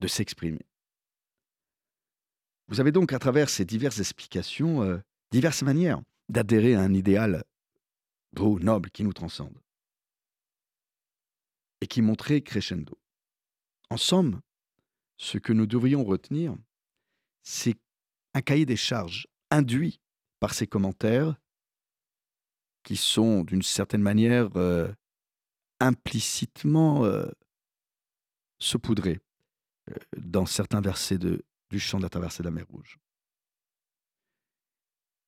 de 0.00 0.08
s'exprimer. 0.08 0.66
Vous 2.68 2.80
avez 2.80 2.92
donc 2.92 3.12
à 3.12 3.18
travers 3.18 3.50
ces 3.50 3.66
diverses 3.66 4.00
explications, 4.00 4.82
euh, 4.82 4.98
diverses 5.32 5.62
manières 5.62 6.00
d'adhérer 6.30 6.74
à 6.74 6.80
un 6.80 6.94
idéal 6.94 7.44
beau, 8.32 8.58
noble, 8.58 8.90
qui 8.90 9.04
nous 9.04 9.12
transcende 9.12 9.60
et 11.82 11.86
qui 11.86 12.00
montrait 12.00 12.40
crescendo. 12.40 12.98
En 13.90 13.98
somme, 13.98 14.40
ce 15.18 15.36
que 15.36 15.52
nous 15.52 15.66
devrions 15.66 16.04
retenir, 16.04 16.56
c'est 17.42 17.76
un 18.32 18.40
cahier 18.40 18.64
des 18.64 18.76
charges 18.76 19.26
induit 19.50 20.00
par 20.40 20.54
ces 20.54 20.66
commentaires 20.66 21.36
qui 22.82 22.96
sont 22.96 23.44
d'une 23.44 23.62
certaine 23.62 24.02
manière 24.02 24.48
euh, 24.56 24.92
implicitement 25.80 27.04
euh, 27.04 27.26
saupoudrés 28.58 29.20
euh, 29.90 29.94
dans 30.16 30.46
certains 30.46 30.80
versets 30.80 31.18
du 31.18 31.80
chant 31.80 31.98
de 31.98 32.02
la 32.02 32.08
traversée 32.08 32.42
de 32.42 32.48
la 32.48 32.52
mer 32.52 32.66
Rouge. 32.68 32.98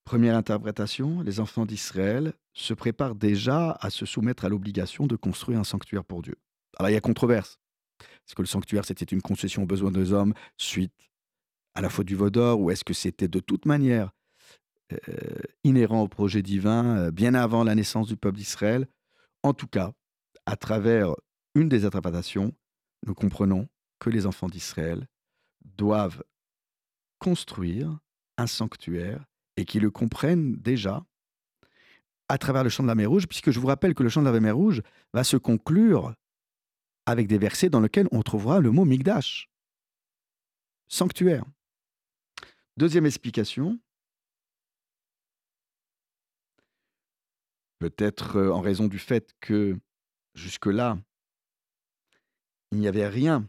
Première 0.05 0.37
interprétation, 0.37 1.23
les 1.23 1.41
enfants 1.41 1.65
d'Israël 1.65 2.35
se 2.53 2.75
préparent 2.75 3.15
déjà 3.15 3.73
à 3.81 3.89
se 3.89 4.05
soumettre 4.05 4.45
à 4.45 4.51
l'obligation 4.51 5.07
de 5.07 5.17
construire 5.17 5.59
un 5.59 5.65
sanctuaire 5.65 6.05
pour 6.05 6.21
Dieu. 6.21 6.37
Alors 6.77 6.91
il 6.91 6.93
y 6.93 6.97
a 6.97 7.01
controverse. 7.01 7.59
Est-ce 8.01 8.35
que 8.35 8.43
le 8.43 8.47
sanctuaire, 8.47 8.85
c'était 8.85 9.05
une 9.05 9.23
concession 9.23 9.63
aux 9.63 9.67
besoins 9.67 9.91
des 9.91 10.13
hommes 10.13 10.35
suite 10.59 10.93
à 11.75 11.81
la 11.81 11.89
faute 11.89 12.07
du 12.07 12.17
Vaudor, 12.17 12.61
ou 12.61 12.71
est-ce 12.71 12.85
que 12.85 12.95
c'était 12.95 13.29
de 13.29 13.41
toute 13.41 13.67
manière 13.67 14.13
euh, 14.93 15.41
inhérent 15.65 16.03
au 16.03 16.09
projet 16.09 16.43
divin, 16.43 16.97
euh, 16.97 17.11
bien 17.11 17.35
avant 17.35 17.65
la 17.65 17.75
naissance 17.75 18.07
du 18.07 18.17
peuple 18.17 18.37
d'Israël 18.37 18.87
En 19.43 19.55
tout 19.55 19.67
cas, 19.67 19.93
à 20.47 20.57
travers 20.57 21.15
une 21.55 21.69
des 21.69 21.85
interprétations, 21.85 22.53
nous 23.07 23.15
comprenons 23.15 23.69
que 23.99 24.11
les 24.11 24.27
enfants 24.27 24.49
d'Israël 24.49 25.07
doivent 25.65 26.23
construire 27.19 27.99
un 28.37 28.47
sanctuaire 28.47 29.25
et 29.57 29.65
qu'ils 29.65 29.83
le 29.83 29.91
comprennent 29.91 30.57
déjà 30.57 31.05
à 32.29 32.39
travers 32.39 32.65
le 32.65 32.71
chant 32.71 32.83
de 32.83 32.89
la 32.89 32.95
mer 32.95 33.09
Rouge, 33.09 33.27
puisque 33.27 33.51
je 33.51 33.61
vous 33.61 33.67
rappelle 33.67 33.95
que 33.95 34.03
le 34.03 34.09
chant 34.09 34.23
de 34.23 34.29
la 34.29 34.41
mer 34.41 34.57
Rouge 34.57 34.83
va 35.13 35.25
se 35.25 35.37
conclure 35.37 36.15
avec 37.07 37.27
des 37.27 37.39
versets 37.39 37.71
dans 37.71 37.81
lesquels 37.81 38.09
on 38.13 38.23
trouvera 38.23 38.61
le 38.61 38.71
mot 38.71 38.85
Migdash, 38.85 39.49
sanctuaire. 40.89 41.45
Deuxième 42.77 43.07
explication, 43.07 43.79
peut-être 47.85 48.37
euh, 48.37 48.51
en 48.51 48.63
raison 48.63 48.89
du 48.89 48.99
fait 48.99 49.35
que 49.41 49.79
jusque-là, 50.35 50.99
il 52.73 52.79
n'y 52.79 52.89
avait 52.89 53.07
rien 53.07 53.47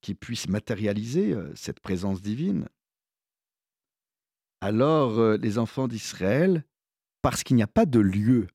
qui 0.00 0.16
puisse 0.16 0.48
matérialiser 0.48 1.32
euh, 1.32 1.54
cette 1.54 1.78
présence 1.78 2.20
divine. 2.20 2.68
Alors 4.60 5.20
euh, 5.20 5.36
les 5.36 5.58
enfants 5.58 5.86
d'Israël, 5.86 6.64
parce 7.22 7.44
qu'il 7.44 7.54
n'y 7.54 7.62
a 7.62 7.68
pas 7.68 7.86
de 7.86 8.00
lieu 8.00 8.48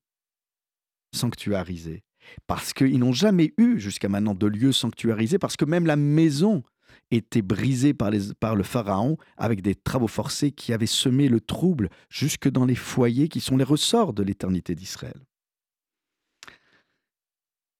sanctuarisé, 1.14 2.04
parce 2.46 2.74
qu'ils 2.74 2.98
n'ont 2.98 3.14
jamais 3.14 3.54
eu 3.56 3.80
jusqu'à 3.80 4.10
maintenant 4.10 4.34
de 4.34 4.46
lieu 4.46 4.70
sanctuarisé, 4.70 5.38
parce 5.38 5.56
que 5.56 5.64
même 5.64 5.86
la 5.86 5.96
maison 5.96 6.62
était 7.10 7.42
brisée 7.42 7.94
par, 7.94 8.10
le 8.10 8.62
Pharaon 8.62 9.16
avec 9.36 9.62
des 9.62 9.74
travaux 9.74 10.08
forcés 10.08 10.52
qui 10.52 10.72
avaient 10.72 10.86
semé 10.86 11.28
le 11.28 11.40
trouble 11.40 11.88
jusque 12.08 12.48
dans 12.48 12.64
les 12.64 12.74
foyers 12.74 13.28
qui 13.28 13.40
sont 13.40 13.56
les 13.56 13.64
ressorts 13.64 14.12
de 14.12 14.22
l'éternité 14.22 14.74
d'Israël. 14.74 15.20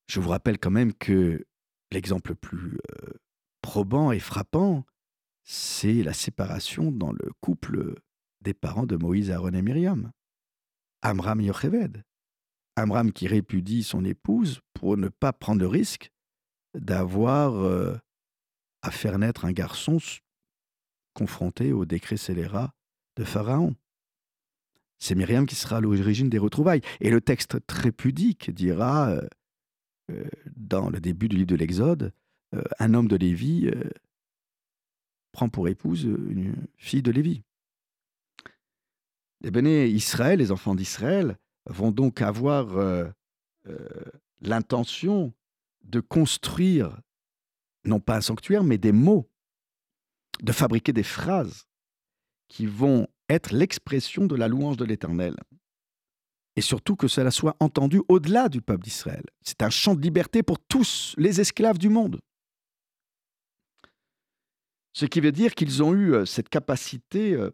Je 0.08 0.20
vous 0.20 0.28
rappelle 0.28 0.58
quand 0.58 0.70
même 0.70 0.92
que 0.92 1.44
l'exemple 1.90 2.32
le 2.32 2.36
plus 2.36 2.78
euh, 2.90 3.12
probant 3.62 4.12
et 4.12 4.18
frappant, 4.18 4.84
c'est 5.44 6.02
la 6.02 6.12
séparation 6.12 6.92
dans 6.92 7.12
le 7.12 7.30
couple 7.40 7.94
des 8.42 8.54
parents 8.54 8.86
de 8.86 8.96
Moïse, 8.96 9.30
Aaron 9.30 9.52
et 9.52 9.62
Myriam. 9.62 10.12
Amram 11.02 11.40
Yocheved. 11.40 12.04
Amram 12.76 13.12
qui 13.12 13.26
répudie 13.26 13.82
son 13.82 14.04
épouse 14.04 14.60
pour 14.74 14.96
ne 14.96 15.08
pas 15.08 15.32
prendre 15.32 15.60
le 15.60 15.66
risque 15.66 16.10
d'avoir 16.74 17.54
euh, 17.54 17.96
à 18.82 18.90
faire 18.90 19.18
naître 19.18 19.44
un 19.44 19.52
garçon 19.52 19.98
confronté 21.14 21.72
au 21.72 21.84
décret 21.84 22.16
scélérat 22.16 22.74
de 23.16 23.24
Pharaon. 23.24 23.74
C'est 24.98 25.14
Myriam 25.14 25.46
qui 25.46 25.56
sera 25.56 25.78
à 25.78 25.80
l'origine 25.80 26.28
des 26.28 26.38
retrouvailles. 26.38 26.80
Et 27.00 27.10
le 27.10 27.20
texte 27.20 27.66
très 27.66 27.90
pudique 27.90 28.52
dira, 28.52 29.10
euh, 29.10 29.26
euh, 30.12 30.24
dans 30.56 30.90
le 30.90 31.00
début 31.00 31.28
du 31.28 31.36
livre 31.36 31.48
de 31.48 31.56
l'Exode, 31.56 32.12
euh, 32.54 32.62
un 32.78 32.94
homme 32.94 33.08
de 33.08 33.16
Lévi 33.16 33.68
prend 35.32 35.48
pour 35.48 35.68
épouse 35.68 36.04
une 36.04 36.54
fille 36.76 37.02
de 37.02 37.10
Lévi. 37.10 37.42
Les 39.40 39.50
béné 39.50 39.88
Israël, 39.88 40.38
les 40.38 40.52
enfants 40.52 40.76
d'Israël, 40.76 41.36
vont 41.66 41.90
donc 41.90 42.22
avoir 42.22 42.76
l'intention 44.40 45.32
de 45.82 45.98
construire, 46.00 47.00
non 47.84 48.00
pas 48.00 48.16
un 48.16 48.20
sanctuaire, 48.20 48.64
mais 48.64 48.78
des 48.78 48.92
mots, 48.92 49.30
de 50.40 50.52
fabriquer 50.52 50.92
des 50.92 51.02
phrases 51.02 51.66
qui 52.48 52.66
vont 52.66 53.08
être 53.28 53.52
l'expression 53.52 54.26
de 54.26 54.36
la 54.36 54.48
louange 54.48 54.76
de 54.76 54.84
l'Éternel. 54.84 55.36
Et 56.56 56.60
surtout 56.60 56.96
que 56.96 57.08
cela 57.08 57.30
soit 57.30 57.56
entendu 57.60 58.02
au-delà 58.08 58.48
du 58.48 58.60
peuple 58.60 58.84
d'Israël. 58.84 59.24
C'est 59.42 59.62
un 59.62 59.70
chant 59.70 59.94
de 59.94 60.02
liberté 60.02 60.42
pour 60.42 60.58
tous 60.58 61.14
les 61.16 61.40
esclaves 61.40 61.78
du 61.78 61.88
monde. 61.88 62.20
Ce 64.92 65.06
qui 65.06 65.20
veut 65.20 65.32
dire 65.32 65.54
qu'ils 65.54 65.82
ont 65.82 65.94
eu 65.94 66.14
euh, 66.14 66.26
cette 66.26 66.50
capacité 66.50 67.32
euh, 67.32 67.50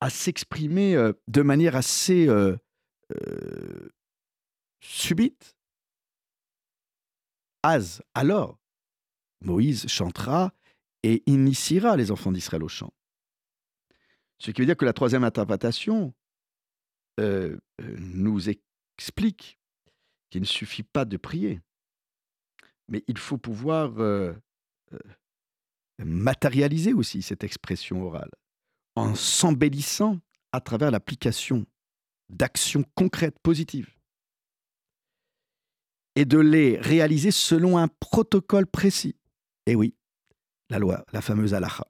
à 0.00 0.10
s'exprimer 0.10 0.94
euh, 0.94 1.12
de 1.28 1.42
manière 1.42 1.76
assez 1.76 2.28
subite. 4.80 5.56
Az, 7.62 8.02
alors, 8.14 8.58
Moïse 9.40 9.86
chantera 9.88 10.52
et 11.02 11.22
initiera 11.26 11.96
les 11.96 12.10
enfants 12.10 12.32
d'Israël 12.32 12.62
au 12.62 12.68
chant. 12.68 12.92
Ce 14.38 14.50
qui 14.50 14.60
veut 14.60 14.66
dire 14.66 14.76
que 14.76 14.84
la 14.84 14.92
troisième 14.92 15.24
interprétation 15.24 16.14
euh, 17.20 17.56
euh, 17.80 17.96
nous 17.98 18.48
explique 18.48 19.58
qu'il 20.30 20.42
ne 20.42 20.46
suffit 20.46 20.82
pas 20.82 21.04
de 21.04 21.16
prier, 21.16 21.60
mais 22.88 23.02
il 23.08 23.18
faut 23.18 23.38
pouvoir 23.38 23.98
euh, 23.98 24.34
matérialiser 25.98 26.92
aussi 26.92 27.22
cette 27.22 27.44
expression 27.44 28.02
orale 28.02 28.30
en 28.94 29.14
s'embellissant 29.14 30.20
à 30.52 30.60
travers 30.60 30.90
l'application 30.90 31.66
d'actions 32.28 32.84
concrètes 32.94 33.38
positives 33.42 33.94
et 36.14 36.24
de 36.24 36.38
les 36.38 36.78
réaliser 36.78 37.30
selon 37.30 37.78
un 37.78 37.88
protocole 37.88 38.66
précis. 38.66 39.17
Et 39.68 39.74
oui, 39.74 39.94
la 40.70 40.78
loi, 40.78 41.04
la 41.12 41.20
fameuse 41.20 41.52
halakha, 41.52 41.86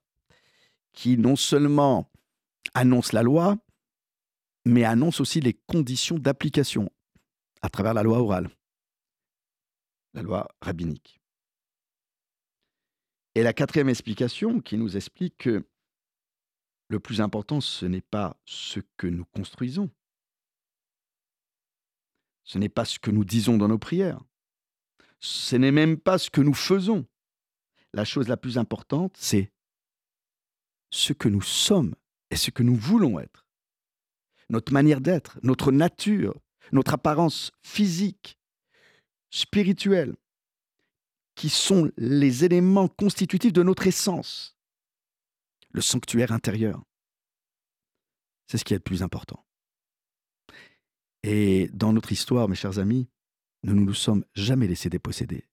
qui 0.91 1.17
non 1.17 1.37
seulement 1.37 2.11
annonce 2.75 3.13
la 3.13 3.23
loi, 3.23 3.57
mais 4.65 4.83
annonce 4.83 5.21
aussi 5.21 5.41
les 5.41 5.55
conditions 5.55 6.19
d'application 6.19 6.91
à 7.63 7.69
travers 7.69 7.95
la 7.95 8.03
loi 8.03 8.19
orale, 8.19 8.51
la 10.13 10.23
loi 10.23 10.49
rabbinique. 10.61 11.21
Et 13.37 13.45
la 13.45 13.53
quatrième 13.53 13.89
explication 13.89 14.61
qui 14.61 14.77
nous 14.77 14.97
explique 14.97 15.37
que 15.37 15.65
le 16.89 16.99
plus 16.99 17.21
important, 17.21 17.61
ce 17.61 17.87
n'est 17.87 18.01
pas 18.01 18.37
ce 18.45 18.81
que 18.97 19.07
nous 19.07 19.25
construisons, 19.27 19.89
ce 22.43 22.59
n'est 22.59 22.69
pas 22.69 22.85
ce 22.85 22.99
que 22.99 23.13
nous 23.13 23.25
disons 23.25 23.57
dans 23.57 23.69
nos 23.69 23.79
prières, 23.79 24.21
ce 25.21 25.55
n'est 25.55 25.71
même 25.71 25.97
pas 25.97 26.19
ce 26.19 26.29
que 26.29 26.41
nous 26.41 26.55
faisons. 26.55 27.07
La 27.93 28.05
chose 28.05 28.29
la 28.29 28.37
plus 28.37 28.59
importante, 28.59 29.17
c'est 29.17 29.53
ce 30.91 31.13
que 31.13 31.29
nous 31.29 31.43
sommes 31.43 31.95
et 32.31 32.37
ce 32.37 32.51
que 32.51 32.63
nous 32.63 32.77
voulons 32.77 33.19
être. 33.19 33.47
Notre 34.51 34.73
manière 34.73 35.01
d'être, 35.01 35.39
notre 35.43 35.73
nature, 35.73 36.39
notre 36.73 36.95
apparence 36.95 37.53
physique, 37.63 38.39
spirituelle, 39.31 40.15
qui 41.35 41.49
sont 41.49 41.91
les 41.97 42.45
éléments 42.45 42.89
constitutifs 42.89 43.53
de 43.53 43.63
notre 43.63 43.87
essence. 43.87 44.57
Le 45.71 45.81
sanctuaire 45.81 46.33
intérieur. 46.33 46.83
C'est 48.47 48.59
ce 48.59 48.65
qui 48.65 48.73
est 48.73 48.79
le 48.79 48.83
plus 48.83 49.03
important. 49.03 49.45
Et 51.23 51.69
dans 51.73 51.93
notre 51.93 52.13
histoire, 52.13 52.49
mes 52.49 52.57
chers 52.57 52.79
amis, 52.79 53.09
nous 53.63 53.75
ne 53.75 53.81
nous 53.81 53.95
sommes 53.95 54.25
jamais 54.35 54.67
laissés 54.67 54.89
déposséder 54.89 55.48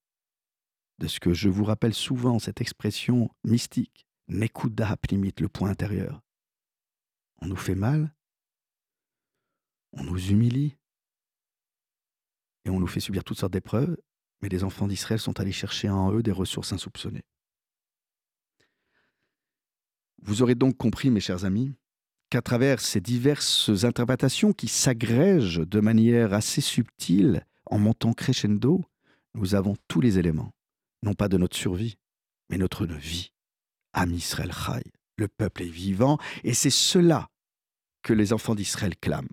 de 1.00 1.08
ce 1.08 1.20
que 1.20 1.34
je 1.34 1.50
vous 1.50 1.64
rappelle 1.64 1.94
souvent, 1.94 2.40
cette 2.40 2.62
expression 2.62 3.30
mystique, 3.44 4.08
Nekuda 4.28 4.98
Plimit, 4.98 5.34
le 5.40 5.50
point 5.50 5.70
intérieur. 5.70 6.22
On 7.42 7.48
nous 7.48 7.56
fait 7.56 7.76
mal, 7.76 8.14
on 9.94 10.04
nous 10.04 10.32
humilie, 10.32 10.78
et 12.66 12.70
on 12.70 12.80
nous 12.80 12.88
fait 12.88 13.00
subir 13.00 13.24
toutes 13.24 13.40
sortes 13.40 13.54
d'épreuves, 13.54 13.98
mais 14.42 14.50
les 14.50 14.64
enfants 14.64 14.88
d'Israël 14.88 15.20
sont 15.20 15.40
allés 15.40 15.52
chercher 15.52 15.90
en 15.90 16.12
eux 16.12 16.24
des 16.24 16.32
ressources 16.32 16.74
insoupçonnées. 16.74 17.26
Vous 20.22 20.42
aurez 20.42 20.56
donc 20.56 20.76
compris, 20.76 21.12
mes 21.12 21.20
chers 21.20 21.46
amis, 21.46 21.76
qu'à 22.30 22.42
travers 22.42 22.80
ces 22.80 23.02
diverses 23.02 23.84
interprétations 23.84 24.54
qui 24.54 24.68
s'agrègent 24.68 25.68
de 25.68 25.80
manière 25.80 26.34
assez 26.34 26.62
subtile 26.62 27.46
en 27.68 27.78
montant 27.78 28.14
crescendo, 28.14 28.84
nous 29.36 29.54
avons 29.54 29.76
tous 29.88 30.02
les 30.02 30.18
éléments, 30.18 30.52
non 31.06 31.14
pas 31.14 31.30
de 31.30 31.38
notre 31.38 31.56
survie, 31.56 31.98
mais 32.50 32.58
notre 32.58 32.86
vie. 32.86 33.32
Am 33.94 34.12
Israël 34.12 34.52
le 35.18 35.30
peuple 35.30 35.64
est 35.64 35.70
vivant, 35.70 36.18
et 36.44 36.54
c'est 36.54 36.70
cela 36.70 37.30
que 38.04 38.12
les 38.12 38.34
enfants 38.34 38.56
d'Israël 38.56 38.98
clament. 38.98 39.30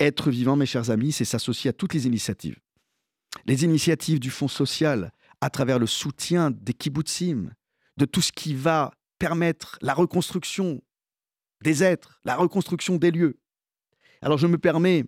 Être 0.00 0.30
vivant, 0.30 0.56
mes 0.56 0.64
chers 0.64 0.90
amis, 0.90 1.12
c'est 1.12 1.26
s'associer 1.26 1.68
à 1.68 1.72
toutes 1.74 1.92
les 1.92 2.06
initiatives. 2.06 2.58
Les 3.44 3.64
initiatives 3.64 4.18
du 4.18 4.30
Fonds 4.30 4.48
social, 4.48 5.12
à 5.42 5.50
travers 5.50 5.78
le 5.78 5.86
soutien 5.86 6.50
des 6.50 6.72
kibbutzim, 6.72 7.52
de 7.98 8.04
tout 8.06 8.22
ce 8.22 8.32
qui 8.32 8.54
va 8.54 8.92
permettre 9.18 9.78
la 9.82 9.92
reconstruction 9.92 10.82
des 11.62 11.82
êtres, 11.82 12.20
la 12.24 12.36
reconstruction 12.36 12.96
des 12.96 13.10
lieux. 13.10 13.38
Alors 14.22 14.38
je 14.38 14.46
me 14.46 14.56
permets, 14.56 15.04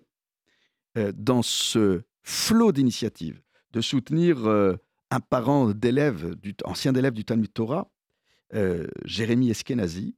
euh, 0.97 1.11
dans 1.15 1.41
ce 1.41 2.03
flot 2.23 2.71
d'initiatives, 2.71 3.41
de 3.71 3.81
soutenir 3.81 4.47
euh, 4.47 4.75
un 5.11 5.19
parent 5.19 5.71
d'élève, 5.71 6.35
ancien 6.63 6.93
d'élève 6.93 7.13
du 7.13 7.25
Talmud 7.25 7.51
Torah, 7.51 7.91
euh, 8.53 8.87
Jérémy 9.05 9.49
Eskenazi, 9.49 10.15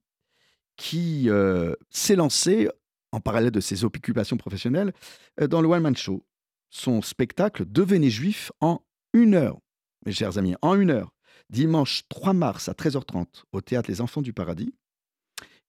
qui 0.77 1.29
euh, 1.29 1.73
s'est 1.89 2.15
lancé, 2.15 2.69
en 3.11 3.19
parallèle 3.19 3.51
de 3.51 3.59
ses 3.59 3.83
occupations 3.83 4.37
professionnelles, 4.37 4.93
euh, 5.39 5.47
dans 5.47 5.61
le 5.61 5.67
One 5.67 5.83
Man 5.83 5.95
Show. 5.95 6.25
Son 6.69 7.01
spectacle 7.01 7.65
Devenez 7.67 8.09
juif 8.09 8.51
en 8.61 8.81
une 9.13 9.35
heure, 9.35 9.59
mes 10.05 10.13
chers 10.13 10.37
amis, 10.37 10.55
en 10.61 10.75
une 10.75 10.91
heure, 10.91 11.13
dimanche 11.49 12.03
3 12.09 12.33
mars 12.33 12.69
à 12.69 12.73
13h30 12.73 13.43
au 13.51 13.61
théâtre 13.61 13.89
Les 13.89 14.01
Enfants 14.01 14.21
du 14.21 14.33
Paradis. 14.33 14.73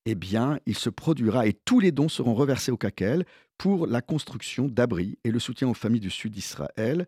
Eh 0.04 0.14
bien, 0.14 0.58
il 0.66 0.76
se 0.76 0.90
produira 0.90 1.46
et 1.46 1.52
tous 1.52 1.78
les 1.78 1.92
dons 1.92 2.08
seront 2.08 2.34
reversés 2.34 2.72
au 2.72 2.76
CACEL 2.76 3.24
pour 3.56 3.86
la 3.86 4.00
construction 4.00 4.66
d'abris 4.66 5.18
et 5.22 5.30
le 5.30 5.38
soutien 5.38 5.68
aux 5.68 5.74
familles 5.74 6.00
du 6.00 6.10
sud 6.10 6.32
d'Israël. 6.32 7.06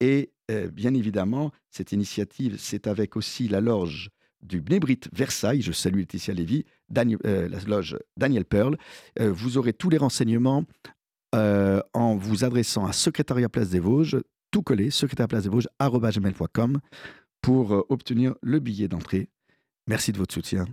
Et 0.00 0.32
euh, 0.50 0.68
bien 0.70 0.94
évidemment, 0.94 1.52
cette 1.70 1.92
initiative, 1.92 2.56
c'est 2.58 2.86
avec 2.86 3.16
aussi 3.16 3.48
la 3.48 3.60
loge 3.60 4.10
du 4.42 4.60
Bnebrit 4.60 5.00
Versailles. 5.12 5.62
Je 5.62 5.72
salue 5.72 5.98
Laetitia 5.98 6.34
Lévy, 6.34 6.64
euh, 6.96 7.48
la 7.48 7.60
loge 7.60 7.98
Daniel 8.16 8.44
Pearl. 8.44 8.76
Euh, 9.20 9.30
vous 9.30 9.58
aurez 9.58 9.72
tous 9.72 9.90
les 9.90 9.98
renseignements 9.98 10.64
en 11.32 12.16
vous 12.16 12.44
adressant 12.44 12.86
à 12.86 12.92
Secrétariat 12.92 13.48
Place 13.48 13.70
des 13.70 13.78
Vosges, 13.78 14.20
tout 14.50 14.62
collé, 14.62 14.90
secrétariat 14.90 15.28
place 15.28 15.44
des 15.44 15.48
Vosges, 15.48 15.68
pour 17.40 17.86
obtenir 17.88 18.34
le 18.42 18.58
billet 18.58 18.88
d'entrée. 18.88 19.28
Merci 19.86 20.10
de 20.10 20.18
votre 20.18 20.34
soutien 20.34 20.66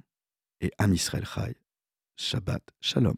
et 0.59 0.71
Am 0.79 0.91
Israël 0.91 1.25
Chai. 1.25 1.57
Shabbat 2.15 2.63
Shalom. 2.81 3.17